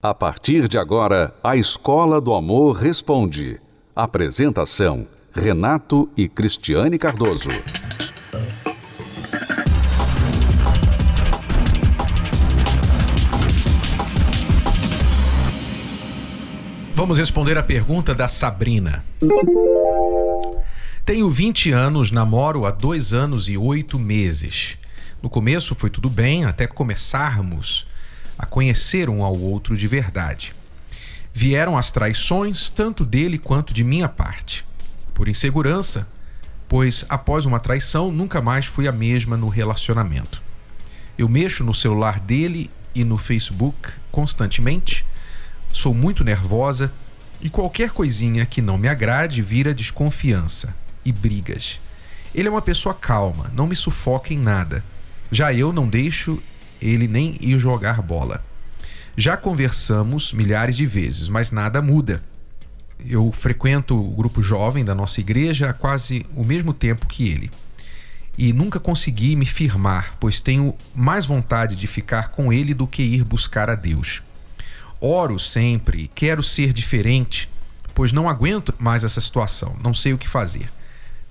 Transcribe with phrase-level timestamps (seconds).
[0.00, 3.60] A partir de agora, a Escola do Amor Responde.
[3.96, 7.48] Apresentação: Renato e Cristiane Cardoso.
[16.94, 19.04] Vamos responder a pergunta da Sabrina.
[21.04, 24.78] Tenho 20 anos, namoro há dois anos e oito meses.
[25.20, 27.84] No começo foi tudo bem, até começarmos
[28.38, 30.54] a conhecer um ao outro de verdade.
[31.34, 34.64] Vieram as traições, tanto dele quanto de minha parte.
[35.14, 36.06] Por insegurança,
[36.68, 40.42] pois após uma traição nunca mais fui a mesma no relacionamento.
[41.16, 45.04] Eu mexo no celular dele e no Facebook constantemente,
[45.72, 46.92] sou muito nervosa
[47.40, 51.78] e qualquer coisinha que não me agrade vira desconfiança e brigas.
[52.34, 54.84] Ele é uma pessoa calma, não me sufoca em nada.
[55.30, 56.42] Já eu não deixo
[56.80, 58.44] ele nem ir jogar bola.
[59.16, 62.22] Já conversamos milhares de vezes, mas nada muda.
[63.04, 67.50] Eu frequento o grupo jovem da nossa igreja há quase o mesmo tempo que ele.
[68.36, 73.02] E nunca consegui me firmar, pois tenho mais vontade de ficar com ele do que
[73.02, 74.22] ir buscar a Deus.
[75.00, 77.48] Oro sempre, quero ser diferente,
[77.94, 80.68] pois não aguento mais essa situação, não sei o que fazer.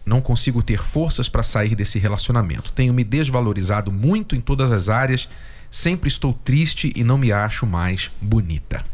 [0.08, 2.72] Não consigo ter forças para sair desse relacionamento.
[2.72, 5.28] Tenho me desvalorizado muito em todas as áreas.
[5.70, 8.86] Sempre estou triste e não me acho mais bonita.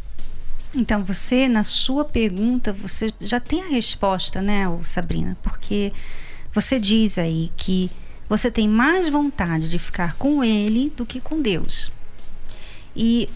[0.74, 5.38] Então, você, na sua pergunta, você já tem a resposta, né, Sabrina?
[5.44, 5.94] Porque
[6.52, 7.92] você diz aí que
[8.28, 11.92] você tem mais vontade de ficar com ele do que com Deus.
[12.96, 13.30] E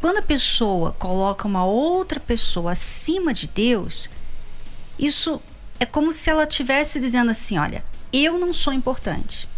[0.00, 4.10] quando a pessoa coloca uma outra pessoa acima de Deus,
[4.98, 5.40] isso
[5.78, 9.48] é como se ela estivesse dizendo assim: olha, eu não sou importante.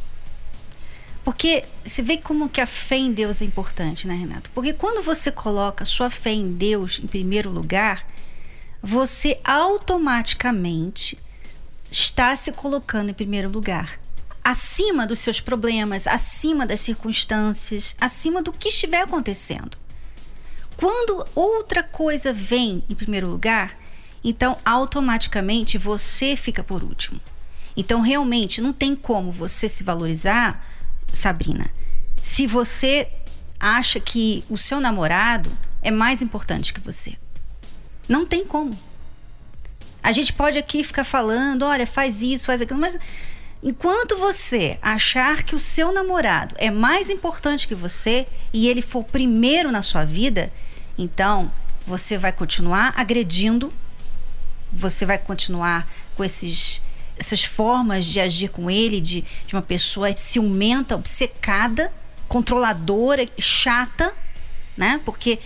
[1.25, 4.51] Porque você vê como que a fé em Deus é importante, né, Renato?
[4.51, 8.07] Porque quando você coloca sua fé em Deus em primeiro lugar,
[8.83, 11.19] você automaticamente
[11.91, 14.01] está se colocando em primeiro lugar.
[14.43, 19.77] Acima dos seus problemas, acima das circunstâncias, acima do que estiver acontecendo.
[20.77, 23.77] Quando outra coisa vem em primeiro lugar,
[24.23, 27.21] então, automaticamente você fica por último.
[27.77, 30.67] Então, realmente, não tem como você se valorizar,
[31.13, 31.71] Sabrina,
[32.23, 33.09] se você
[33.59, 35.51] acha que o seu namorado
[35.83, 37.17] é mais importante que você.
[38.09, 38.77] Não tem como.
[40.03, 42.99] A gente pode aqui ficar falando, olha, faz isso, faz aquilo, mas
[43.63, 49.05] enquanto você achar que o seu namorado é mais importante que você e ele for
[49.05, 50.53] primeiro na sua vida,
[50.97, 51.51] então
[51.87, 53.73] você vai continuar agredindo
[54.73, 56.81] você vai continuar com esses
[57.19, 61.93] essas formas de agir com ele, de, de uma pessoa ciumenta, obcecada,
[62.29, 64.15] controladora, chata,
[64.77, 65.01] né?
[65.05, 65.39] Porque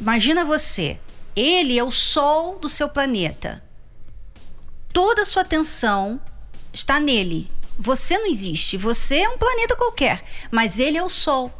[0.00, 0.98] imagina você,
[1.34, 3.62] ele é o sol do seu planeta.
[4.92, 6.20] Toda a sua atenção
[6.72, 7.50] está nele.
[7.76, 11.52] Você não existe, você é um planeta qualquer, mas ele é o sol.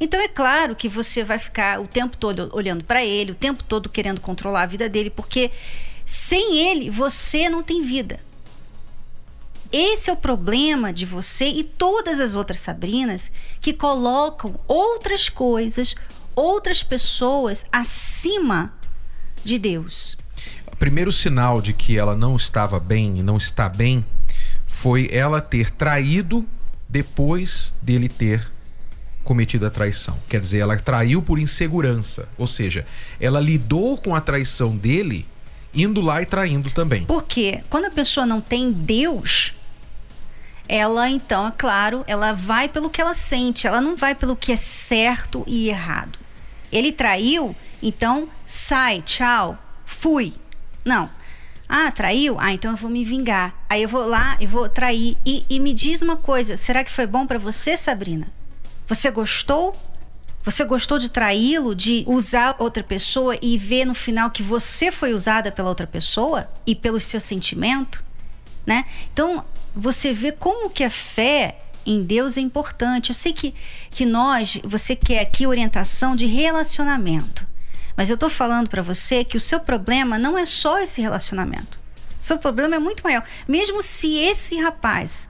[0.00, 3.62] Então é claro que você vai ficar o tempo todo olhando para ele, o tempo
[3.62, 5.50] todo querendo controlar a vida dele, porque
[6.04, 8.20] sem ele, você não tem vida.
[9.72, 15.94] Esse é o problema de você e todas as outras Sabrinas que colocam outras coisas,
[16.36, 18.74] outras pessoas acima
[19.42, 20.18] de Deus.
[20.70, 24.04] O primeiro sinal de que ela não estava bem e não está bem
[24.66, 26.46] foi ela ter traído
[26.86, 28.52] depois dele ter
[29.24, 30.18] cometido a traição.
[30.28, 32.84] Quer dizer, ela traiu por insegurança, ou seja,
[33.18, 35.26] ela lidou com a traição dele
[35.74, 37.04] indo lá e traindo também.
[37.04, 39.52] Porque quando a pessoa não tem Deus,
[40.68, 44.52] ela então, é claro, ela vai pelo que ela sente, ela não vai pelo que
[44.52, 46.18] é certo e errado.
[46.70, 50.34] Ele traiu, então sai, tchau, fui.
[50.84, 51.10] Não.
[51.68, 52.36] Ah, traiu?
[52.38, 53.54] Ah, então eu vou me vingar.
[53.68, 55.16] Aí eu vou lá e vou trair.
[55.24, 58.28] E, e me diz uma coisa: será que foi bom para você, Sabrina?
[58.86, 59.74] Você gostou?
[60.44, 65.14] Você gostou de traí-lo, de usar outra pessoa e ver no final que você foi
[65.14, 68.02] usada pela outra pessoa e pelo seu sentimento,
[68.66, 68.84] né?
[69.12, 69.44] Então,
[69.74, 73.10] você vê como que a fé em Deus é importante.
[73.10, 73.54] Eu sei que,
[73.90, 77.46] que nós, você quer aqui orientação de relacionamento.
[77.96, 81.78] Mas eu estou falando para você que o seu problema não é só esse relacionamento.
[82.18, 83.22] O seu problema é muito maior.
[83.46, 85.28] Mesmo se esse rapaz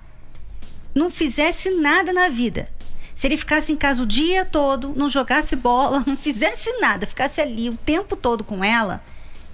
[0.94, 2.70] não fizesse nada na vida,
[3.14, 7.40] se ele ficasse em casa o dia todo, não jogasse bola, não fizesse nada, ficasse
[7.40, 9.02] ali o tempo todo com ela,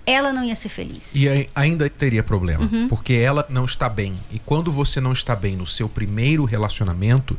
[0.06, 1.14] ela não ia ser feliz.
[1.14, 2.88] E ainda teria problema, uhum.
[2.88, 4.14] porque ela não está bem.
[4.31, 7.38] E quando você não está bem no seu primeiro relacionamento,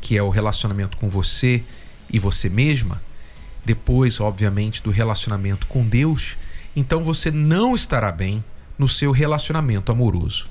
[0.00, 1.62] que é o relacionamento com você
[2.10, 3.00] e você mesma,
[3.64, 6.36] depois, obviamente, do relacionamento com Deus,
[6.74, 8.42] então você não estará bem
[8.78, 10.46] no seu relacionamento amoroso.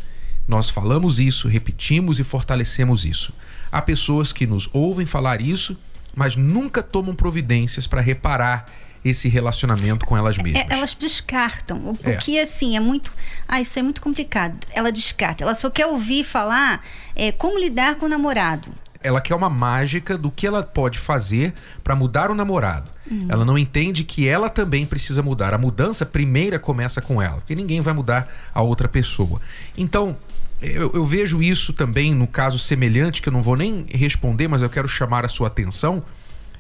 [0.47, 3.33] Nós falamos isso, repetimos e fortalecemos isso.
[3.71, 5.77] Há pessoas que nos ouvem falar isso,
[6.15, 8.65] mas nunca tomam providências para reparar
[9.03, 10.63] esse relacionamento com elas mesmas.
[10.69, 11.77] É, elas descartam.
[11.77, 12.15] O, é.
[12.15, 13.11] o, que, assim, é muito.
[13.47, 14.57] Ah, isso é muito complicado.
[14.73, 15.43] Ela descarta.
[15.43, 16.83] Ela só quer ouvir falar
[17.15, 18.69] é, como lidar com o namorado.
[19.01, 21.53] Ela quer uma mágica do que ela pode fazer
[21.83, 22.89] para mudar o namorado.
[23.09, 23.27] Uhum.
[23.29, 25.53] Ela não entende que ela também precisa mudar.
[25.53, 29.39] A mudança primeira começa com ela, porque ninguém vai mudar a outra pessoa.
[29.77, 30.17] Então,
[30.62, 34.62] eu, eu, vejo isso também no caso semelhante, que eu não vou nem responder, mas
[34.62, 36.04] eu quero chamar a sua atenção,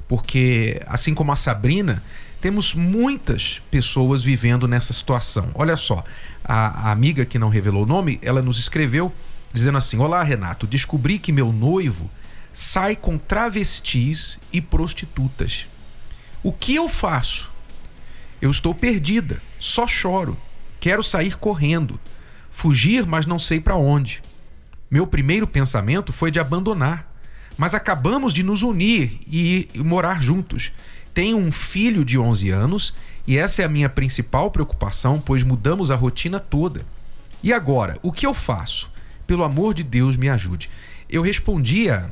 [0.07, 2.03] porque assim como a Sabrina,
[2.39, 5.49] temos muitas pessoas vivendo nessa situação.
[5.55, 6.03] Olha só,
[6.43, 9.11] a, a amiga que não revelou o nome, ela nos escreveu
[9.51, 12.09] dizendo assim: Olá, Renato, descobri que meu noivo
[12.53, 15.65] sai com travestis e prostitutas.
[16.43, 17.51] O que eu faço?
[18.39, 20.37] Eu estou perdida, só choro,
[20.79, 21.99] quero sair correndo
[22.57, 24.19] fugir, mas não sei para onde.
[24.89, 27.07] Meu primeiro pensamento foi de abandonar,
[27.55, 30.71] mas acabamos de nos unir e morar juntos.
[31.13, 32.95] Tenho um filho de 11 anos
[33.27, 36.83] e essa é a minha principal preocupação, pois mudamos a rotina toda.
[37.43, 38.89] E agora, o que eu faço?
[39.27, 40.67] Pelo amor de Deus, me ajude.
[41.07, 42.11] Eu respondia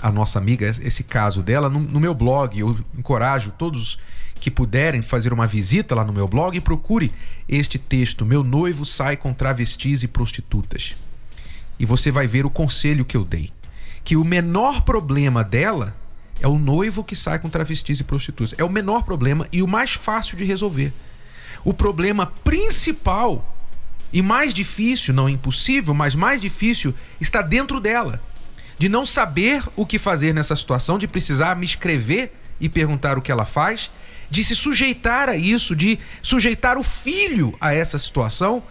[0.00, 2.58] a nossa amiga esse caso dela no, no meu blog.
[2.58, 3.98] Eu encorajo todos
[4.38, 7.12] que puderem fazer uma visita lá no meu blog e procure
[7.48, 10.94] este texto: Meu noivo sai com travestis e prostitutas.
[11.78, 13.52] E você vai ver o conselho que eu dei.
[14.04, 15.94] Que o menor problema dela
[16.40, 18.54] é o noivo que sai com travestis e prostitutas.
[18.58, 20.92] É o menor problema e o mais fácil de resolver.
[21.64, 23.54] O problema principal
[24.12, 28.22] e mais difícil, não impossível, mas mais difícil, está dentro dela.
[28.78, 33.22] De não saber o que fazer nessa situação, de precisar me escrever e perguntar o
[33.22, 33.90] que ela faz
[34.30, 38.62] de se sujeitar a isso, de sujeitar o filho a essa situação.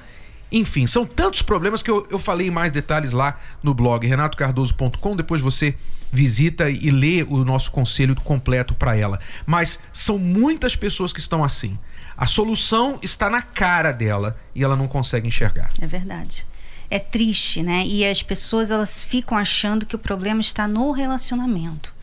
[0.51, 5.15] Enfim, são tantos problemas que eu, eu falei em mais detalhes lá no blog renatocardoso.com.
[5.15, 5.75] Depois você
[6.12, 9.19] visita e lê o nosso conselho completo para ela.
[9.45, 11.77] Mas são muitas pessoas que estão assim.
[12.15, 15.69] A solução está na cara dela e ela não consegue enxergar.
[15.81, 16.45] É verdade.
[16.89, 17.86] É triste, né?
[17.86, 21.94] E as pessoas elas ficam achando que o problema está no relacionamento.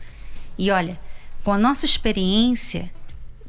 [0.57, 0.99] E olha,
[1.43, 2.91] com a nossa experiência,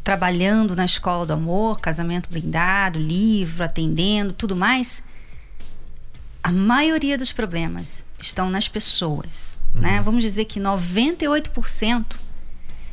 [0.02, 5.02] trabalhando na escola do amor, casamento blindado, livro, atendendo, tudo mais,
[6.42, 9.58] a maioria dos problemas estão nas pessoas.
[9.74, 9.80] Uhum.
[9.80, 10.00] Né?
[10.00, 12.16] Vamos dizer que 98%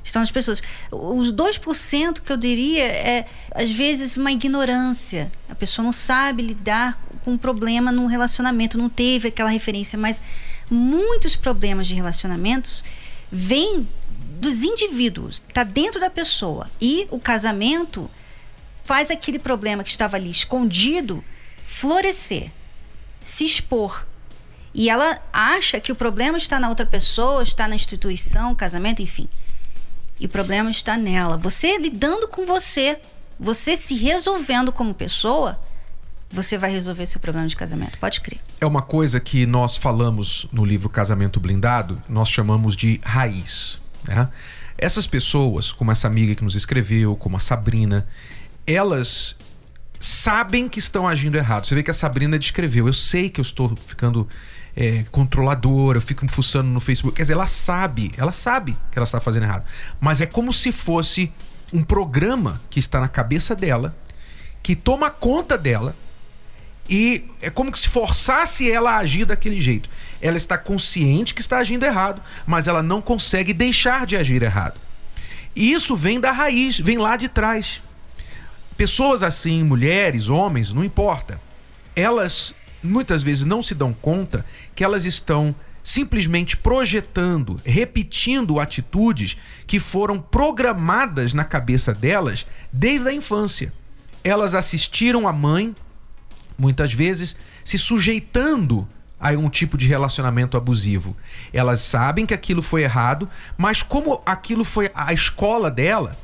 [0.04, 0.62] estão nas pessoas.
[0.92, 5.32] Os 2% que eu diria é, às vezes, uma ignorância.
[5.50, 10.22] A pessoa não sabe lidar com um problema no relacionamento, não teve aquela referência, mas
[10.70, 12.84] muitos problemas de relacionamentos
[13.32, 13.88] vêm
[14.40, 16.70] dos indivíduos, está dentro da pessoa.
[16.82, 18.10] E o casamento
[18.84, 21.24] faz aquele problema que estava ali escondido
[21.64, 22.52] florescer,
[23.22, 24.06] se expor.
[24.76, 29.30] E ela acha que o problema está na outra pessoa, está na instituição, casamento, enfim.
[30.24, 31.36] E o problema está nela.
[31.36, 32.98] Você lidando com você,
[33.38, 35.60] você se resolvendo como pessoa,
[36.32, 38.00] você vai resolver seu problema de casamento.
[38.00, 38.40] Pode crer.
[38.62, 43.82] É uma coisa que nós falamos no livro Casamento Blindado, nós chamamos de raiz.
[44.08, 44.30] Né?
[44.78, 48.08] Essas pessoas, como essa amiga que nos escreveu, como a Sabrina,
[48.66, 49.36] elas
[50.00, 51.68] sabem que estão agindo errado.
[51.68, 52.88] Você vê que a Sabrina descreveu.
[52.88, 54.26] Eu sei que eu estou ficando
[54.76, 57.16] é, controladora, me fuçando no Facebook.
[57.16, 59.66] Quer dizer, ela sabe, ela sabe que ela está fazendo errado.
[60.00, 61.32] Mas é como se fosse
[61.72, 63.96] um programa que está na cabeça dela,
[64.62, 65.96] que toma conta dela,
[66.90, 69.90] e é como se forçasse ela a agir daquele jeito.
[70.22, 74.80] Ela está consciente que está agindo errado, mas ela não consegue deixar de agir errado.
[75.56, 77.82] E isso vem da raiz, vem lá de trás.
[78.76, 81.40] Pessoas assim, mulheres, homens, não importa.
[81.96, 89.36] Elas muitas vezes não se dão conta que elas estão simplesmente projetando, repetindo atitudes
[89.68, 93.74] que foram programadas na cabeça delas desde a infância.
[94.24, 95.76] Elas assistiram a mãe
[96.58, 97.36] muitas vezes
[97.66, 98.88] se sujeitando
[99.20, 101.16] a um tipo de relacionamento abusivo.
[101.52, 106.16] Elas sabem que aquilo foi errado, mas como aquilo foi a escola dela,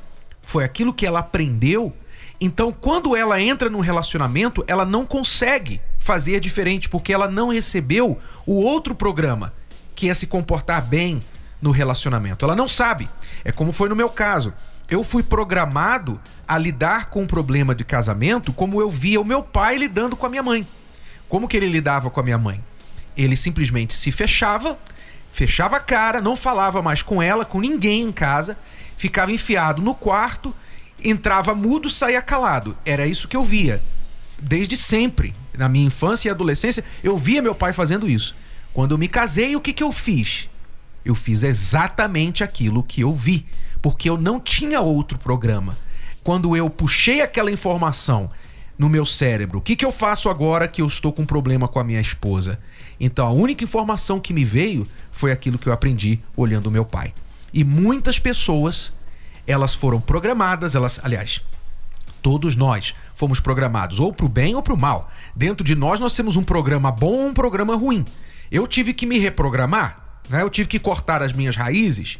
[0.41, 1.95] foi aquilo que ela aprendeu,
[2.41, 8.19] então quando ela entra num relacionamento, ela não consegue fazer diferente porque ela não recebeu
[8.43, 9.53] o outro programa,
[9.93, 11.19] que é se comportar bem
[11.61, 12.43] no relacionamento.
[12.43, 13.07] Ela não sabe.
[13.45, 14.51] É como foi no meu caso.
[14.89, 19.43] Eu fui programado a lidar com o problema de casamento como eu via o meu
[19.43, 20.65] pai lidando com a minha mãe.
[21.27, 22.59] Como que ele lidava com a minha mãe?
[23.15, 24.79] Ele simplesmente se fechava,
[25.31, 28.57] fechava a cara, não falava mais com ela, com ninguém em casa,
[28.97, 30.55] ficava enfiado no quarto,
[31.03, 32.75] entrava mudo, saía calado.
[32.83, 33.79] Era isso que eu via.
[34.41, 35.33] Desde sempre.
[35.57, 38.35] Na minha infância e adolescência, eu via meu pai fazendo isso.
[38.73, 40.49] Quando eu me casei, o que, que eu fiz?
[41.03, 43.45] Eu fiz exatamente aquilo que eu vi,
[43.81, 45.77] porque eu não tinha outro programa.
[46.23, 48.29] Quando eu puxei aquela informação
[48.77, 51.79] no meu cérebro, o que, que eu faço agora que eu estou com problema com
[51.79, 52.59] a minha esposa?
[52.99, 57.13] Então a única informação que me veio foi aquilo que eu aprendi olhando meu pai.
[57.53, 58.93] E muitas pessoas,
[59.47, 61.43] elas foram programadas, elas, aliás,
[62.21, 65.11] todos nós fomos programados ou para o bem ou para o mal.
[65.35, 68.05] Dentro de nós nós temos um programa bom ou um programa ruim.
[68.51, 70.41] Eu tive que me reprogramar, né?
[70.41, 72.19] eu tive que cortar as minhas raízes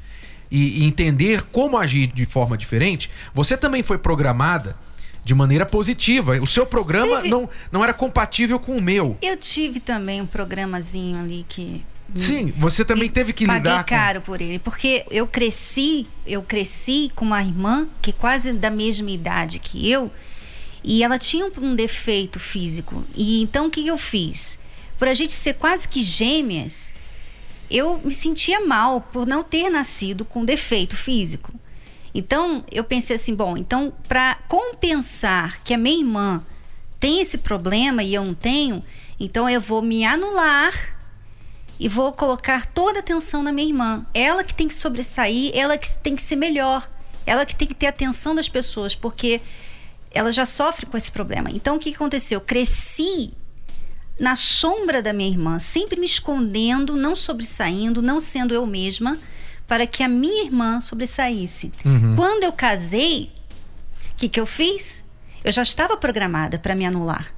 [0.52, 3.10] e, e entender como agir de forma diferente.
[3.34, 4.76] Você também foi programada
[5.24, 6.40] de maneira positiva.
[6.42, 7.30] O seu programa Teve...
[7.30, 9.18] não, não era compatível com o meu.
[9.22, 11.84] Eu tive também um programazinho ali que
[12.16, 17.12] Sim, você também teve que lidar Paguei caro por ele, porque eu cresci, eu cresci
[17.16, 20.12] com uma irmã que é quase da mesma idade que eu,
[20.84, 23.04] e ela tinha um defeito físico.
[23.16, 24.60] E então o que eu fiz?
[24.98, 26.94] Por a gente ser quase que gêmeas,
[27.70, 31.54] eu me sentia mal por não ter nascido com defeito físico.
[32.14, 36.44] Então, eu pensei assim, bom, então para compensar que a minha irmã
[37.00, 38.84] tem esse problema e eu não tenho,
[39.20, 40.99] então eu vou me anular
[41.80, 44.06] e vou colocar toda a atenção na minha irmã.
[44.14, 46.88] Ela que tem que sobressair, ela que tem que ser melhor,
[47.26, 49.40] ela que tem que ter atenção das pessoas, porque
[50.12, 51.50] ela já sofre com esse problema.
[51.52, 52.38] Então, o que aconteceu?
[52.38, 53.32] Eu cresci
[54.20, 59.18] na sombra da minha irmã, sempre me escondendo, não sobressaindo, não sendo eu mesma,
[59.66, 61.72] para que a minha irmã sobressaísse.
[61.86, 62.16] Uhum.
[62.16, 63.32] Quando eu casei,
[64.12, 65.06] o que, que eu fiz?
[65.44, 67.34] Eu já estava programada para me anular.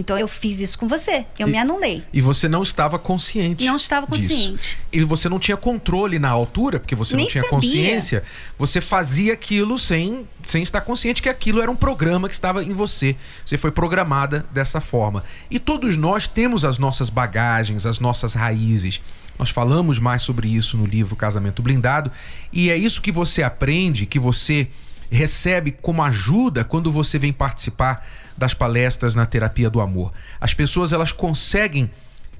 [0.00, 1.26] Então eu fiz isso com você.
[1.38, 2.02] Eu e, me anulei.
[2.10, 3.64] E você não estava consciente.
[3.64, 4.56] Não estava consciente.
[4.56, 4.76] Disso.
[4.90, 7.56] E você não tinha controle na altura, porque você Nem não tinha sabia.
[7.56, 8.22] consciência.
[8.58, 12.72] Você fazia aquilo sem, sem estar consciente que aquilo era um programa que estava em
[12.72, 13.14] você.
[13.44, 15.22] Você foi programada dessa forma.
[15.50, 19.02] E todos nós temos as nossas bagagens, as nossas raízes.
[19.38, 22.10] Nós falamos mais sobre isso no livro Casamento Blindado.
[22.50, 24.66] E é isso que você aprende, que você
[25.10, 28.06] recebe como ajuda quando você vem participar
[28.40, 30.14] das palestras na terapia do amor.
[30.40, 31.90] As pessoas elas conseguem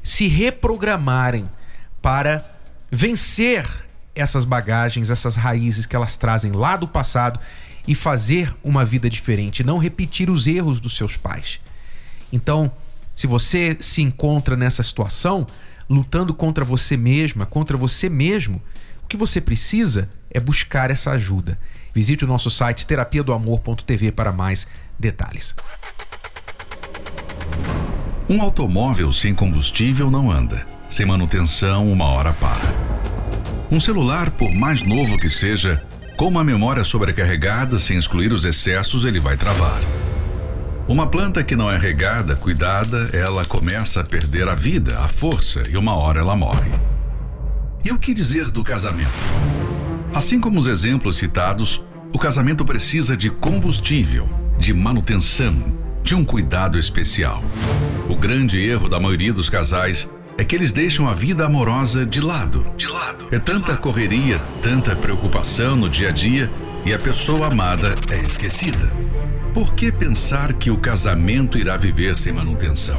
[0.02, 1.46] se reprogramarem
[2.00, 2.42] para
[2.90, 3.66] vencer
[4.14, 7.38] essas bagagens, essas raízes que elas trazem lá do passado
[7.86, 11.60] e fazer uma vida diferente, não repetir os erros dos seus pais.
[12.32, 12.72] Então,
[13.14, 15.46] se você se encontra nessa situação,
[15.86, 18.62] lutando contra você mesma, contra você mesmo,
[19.04, 21.58] o que você precisa é buscar essa ajuda.
[21.94, 24.66] Visite o nosso site terapia do amor.tv para mais
[25.00, 25.54] detalhes.
[28.28, 30.64] Um automóvel sem combustível não anda.
[30.90, 32.62] Sem manutenção, uma hora para.
[33.70, 35.80] Um celular, por mais novo que seja,
[36.16, 39.80] com uma memória sobrecarregada, sem excluir os excessos, ele vai travar.
[40.86, 45.62] Uma planta que não é regada, cuidada, ela começa a perder a vida, a força
[45.70, 46.72] e uma hora ela morre.
[47.84, 49.10] E o que dizer do casamento?
[50.12, 54.28] Assim como os exemplos citados, o casamento precisa de combustível,
[54.60, 55.54] de manutenção,
[56.02, 57.42] de um cuidado especial.
[58.10, 62.20] O grande erro da maioria dos casais é que eles deixam a vida amorosa de
[62.20, 62.66] lado.
[62.76, 63.26] De lado.
[63.32, 66.50] É tanta correria, tanta preocupação no dia a dia
[66.84, 68.92] e a pessoa amada é esquecida.
[69.54, 72.98] Por que pensar que o casamento irá viver sem manutenção?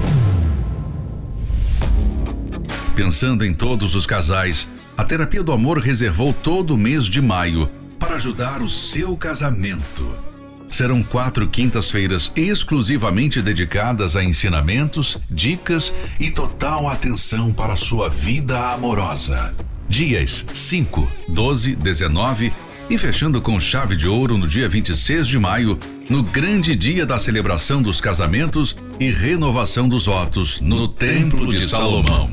[2.96, 7.70] Pensando em todos os casais, a Terapia do Amor reservou todo o mês de maio
[8.00, 10.31] para ajudar o seu casamento.
[10.72, 19.54] Serão quatro quintas-feiras exclusivamente dedicadas a ensinamentos, dicas e total atenção para sua vida amorosa.
[19.90, 22.54] Dias 5, 12, 19
[22.90, 25.78] e fechando com chave de ouro no dia 26 de maio,
[26.10, 32.30] no grande dia da celebração dos casamentos e renovação dos votos no Templo de Salomão.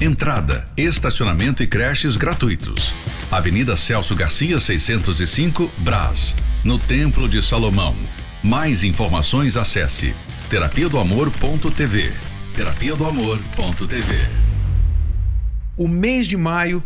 [0.00, 2.94] Entrada, estacionamento e creches gratuitos.
[3.30, 7.94] Avenida Celso Garcia, 605, Brás, no Templo de Salomão.
[8.42, 10.14] Mais informações acesse
[10.48, 12.14] terapia do amor.tv.
[12.56, 14.14] Terapia do amor.tv.
[15.76, 16.82] O mês de maio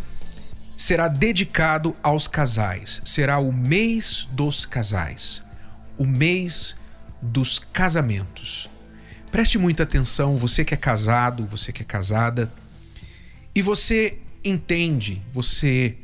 [0.76, 3.00] será dedicado aos casais.
[3.04, 5.40] Será o mês dos casais.
[5.96, 6.76] O mês
[7.22, 8.68] dos casamentos.
[9.30, 12.50] Preste muita atenção, você que é casado, você que é casada
[13.54, 15.96] e você entende, você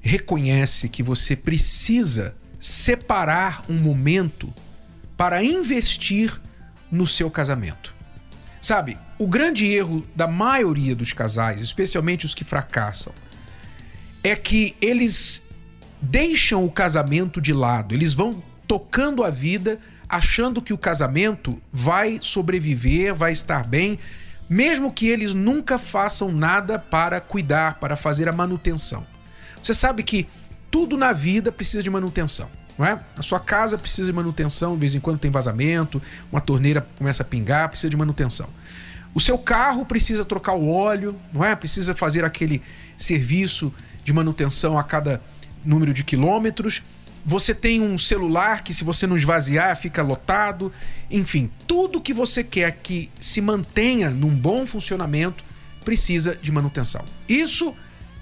[0.00, 4.52] reconhece que você precisa separar um momento
[5.16, 6.40] para investir
[6.90, 7.94] no seu casamento.
[8.62, 13.12] Sabe, o grande erro da maioria dos casais, especialmente os que fracassam,
[14.22, 15.42] é que eles
[16.00, 22.18] deixam o casamento de lado, eles vão tocando a vida achando que o casamento vai
[22.20, 23.98] sobreviver, vai estar bem,
[24.48, 29.06] mesmo que eles nunca façam nada para cuidar, para fazer a manutenção.
[29.62, 30.28] Você sabe que
[30.70, 32.48] tudo na vida precisa de manutenção.
[32.78, 33.00] Não é?
[33.16, 36.00] A sua casa precisa de manutenção, de vez em quando tem vazamento,
[36.30, 38.48] uma torneira começa a pingar, precisa de manutenção.
[39.14, 41.56] O seu carro precisa trocar o óleo, não é?
[41.56, 42.62] Precisa fazer aquele
[42.98, 43.72] serviço
[44.04, 45.22] de manutenção a cada
[45.64, 46.82] número de quilômetros.
[47.28, 50.72] Você tem um celular que, se você não esvaziar, fica lotado.
[51.10, 55.44] Enfim, tudo que você quer que se mantenha num bom funcionamento
[55.84, 57.04] precisa de manutenção.
[57.28, 57.74] Isso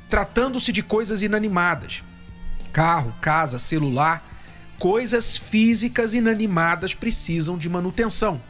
[0.08, 2.02] tratando-se de coisas inanimadas.
[2.72, 4.24] Carro, casa, celular,
[4.78, 8.40] coisas físicas inanimadas precisam de manutenção.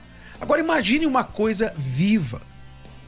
[0.40, 2.40] Agora imagine uma coisa viva,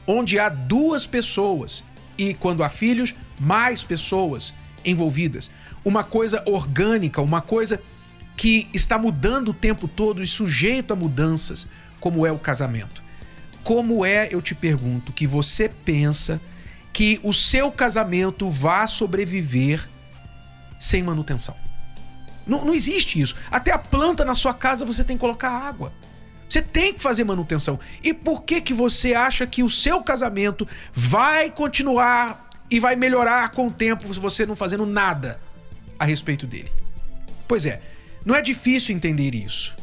[0.05, 1.81] onde há duas pessoas
[2.17, 5.49] e quando há filhos, mais pessoas envolvidas.
[5.83, 7.81] Uma coisa orgânica, uma coisa
[8.37, 11.67] que está mudando o tempo todo e sujeito a mudanças,
[11.99, 13.01] como é o casamento.
[13.63, 16.39] Como é, eu te pergunto, que você pensa
[16.93, 19.87] que o seu casamento vá sobreviver
[20.79, 21.55] sem manutenção?
[22.45, 23.35] Não, não existe isso.
[23.51, 25.91] Até a planta na sua casa você tem que colocar água.
[26.47, 27.77] Você tem que fazer manutenção.
[28.01, 33.49] E por que que você acha que o seu casamento vai continuar e vai melhorar
[33.49, 35.39] com o tempo se você não fazendo nada
[35.99, 36.71] a respeito dele?
[37.47, 37.81] Pois é,
[38.25, 39.75] não é difícil entender isso.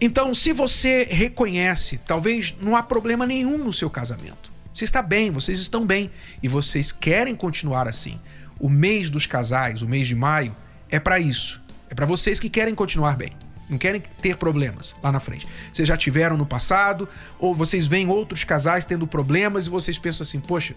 [0.00, 4.50] Então, se você reconhece, talvez não há problema nenhum no seu casamento.
[4.72, 8.18] Você está bem, vocês estão bem e vocês querem continuar assim.
[8.60, 10.54] O mês dos casais, o mês de maio,
[10.88, 11.60] é para isso.
[11.90, 13.32] É para vocês que querem continuar bem.
[13.68, 15.46] Não querem ter problemas lá na frente.
[15.72, 20.24] Vocês já tiveram no passado, ou vocês veem outros casais tendo problemas e vocês pensam
[20.24, 20.74] assim: poxa,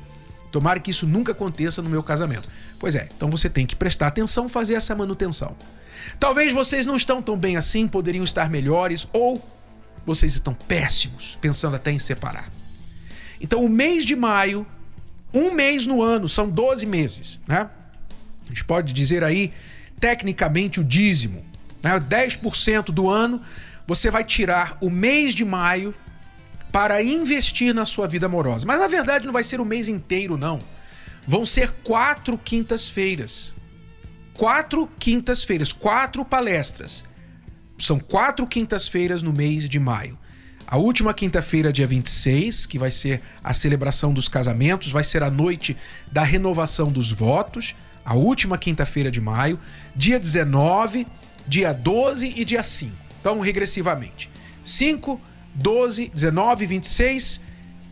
[0.52, 2.48] tomara que isso nunca aconteça no meu casamento.
[2.80, 5.56] Pois é, então você tem que prestar atenção, fazer essa manutenção.
[6.20, 9.44] Talvez vocês não estão tão bem assim, poderiam estar melhores, ou
[10.06, 12.50] vocês estão péssimos, pensando até em separar.
[13.40, 14.66] Então, o mês de maio,
[15.34, 17.70] um mês no ano, são 12 meses, né?
[18.44, 19.54] A gente pode dizer aí,
[20.00, 21.44] tecnicamente, o dízimo
[21.82, 23.42] né, 10% do ano,
[23.88, 25.94] você vai tirar o mês de maio
[26.72, 28.66] para investir na sua vida amorosa.
[28.66, 30.60] Mas na verdade não vai ser o mês inteiro, não.
[31.28, 33.54] Vão ser quatro quintas-feiras.
[34.34, 37.04] Quatro quintas-feiras, quatro palestras.
[37.78, 40.18] São quatro quintas-feiras no mês de maio.
[40.72, 45.30] A última quinta-feira, dia 26, que vai ser a celebração dos casamentos, vai ser a
[45.30, 45.76] noite
[46.10, 47.76] da renovação dos votos.
[48.06, 49.60] A última quinta-feira de maio.
[49.94, 51.06] Dia 19,
[51.46, 52.96] dia 12 e dia 5.
[53.20, 54.30] Então, regressivamente.
[54.64, 55.20] 5,
[55.56, 57.42] 12, 19, 26,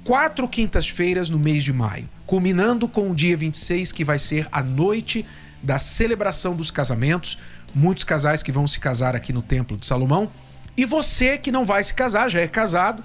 [0.03, 4.63] quatro quintas-feiras no mês de maio, culminando com o dia 26, que vai ser a
[4.63, 5.25] noite
[5.61, 7.37] da celebração dos casamentos.
[7.75, 10.31] Muitos casais que vão se casar aqui no Templo de Salomão.
[10.75, 13.03] E você que não vai se casar, já é casado,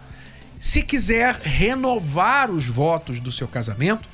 [0.60, 4.08] se quiser renovar os votos do seu casamento,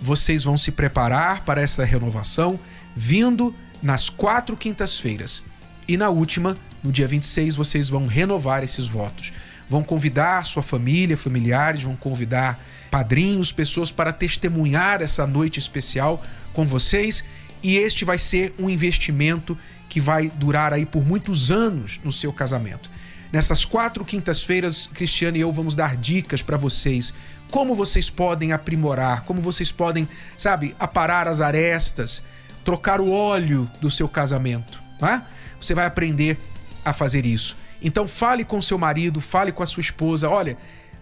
[0.00, 2.58] vocês vão se preparar para essa renovação
[2.94, 5.42] vindo nas quatro quintas-feiras.
[5.86, 9.32] E na última, no dia 26, vocês vão renovar esses votos.
[9.70, 16.20] Vão convidar sua família, familiares, vão convidar padrinhos, pessoas para testemunhar essa noite especial
[16.52, 17.24] com vocês.
[17.62, 19.56] E este vai ser um investimento
[19.88, 22.90] que vai durar aí por muitos anos no seu casamento.
[23.32, 27.14] Nessas quatro quintas-feiras, Cristiano e eu vamos dar dicas para vocês
[27.48, 32.22] como vocês podem aprimorar, como vocês podem, sabe, aparar as arestas,
[32.64, 35.26] trocar o óleo do seu casamento, tá?
[35.60, 36.38] você vai aprender
[36.84, 37.56] a fazer isso.
[37.82, 40.56] Então fale com seu marido, fale com a sua esposa, olha,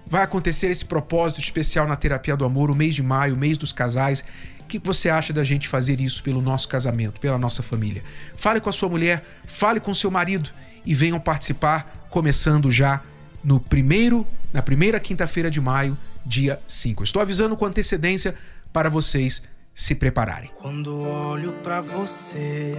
[0.06, 3.56] vai acontecer esse propósito especial na terapia do amor, o mês de maio, o mês
[3.56, 4.24] dos casais.
[4.60, 8.02] O que você acha da gente fazer isso pelo nosso casamento, pela nossa família?
[8.34, 10.50] Fale com a sua mulher, fale com seu marido
[10.84, 13.00] e venham participar, começando já
[13.42, 17.02] no primeiro, na primeira quinta-feira de maio, dia 5.
[17.02, 18.34] Estou avisando com antecedência
[18.72, 19.42] para vocês
[19.74, 20.50] se prepararem.
[20.56, 22.74] Quando olho para você,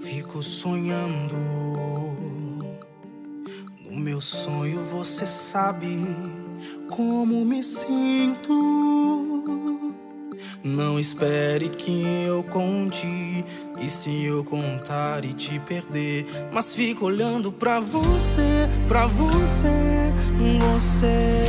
[0.00, 1.34] fico sonhando.
[3.92, 6.02] No meu sonho você sabe
[6.88, 8.50] como me sinto.
[10.64, 13.44] Não espere que eu conte.
[13.78, 16.24] E se eu contar e te perder?
[16.50, 19.68] Mas fico olhando pra você, pra você,
[20.58, 21.44] você.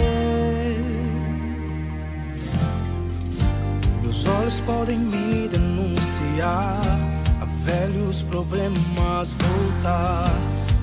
[4.02, 6.82] Meus olhos podem me denunciar
[7.42, 10.63] a velhos problemas voltar.